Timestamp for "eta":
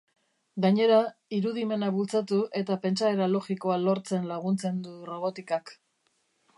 2.63-2.79